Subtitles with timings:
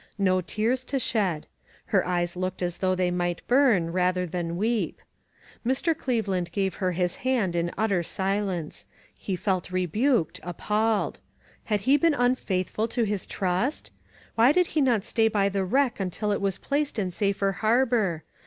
[0.17, 1.45] No tears to shed.
[1.85, 4.99] Her eyes looked as though they might burn, rather than weep.
[5.63, 5.95] Mr.
[5.95, 8.87] Cleveland gave her his hand in utter silence.
[9.15, 11.19] He felt rebuked; appalled.
[11.65, 13.91] Had he been unfaithful to his trust?
[14.33, 18.23] Why did he not stay by the wreck until it was placed in safer harbor?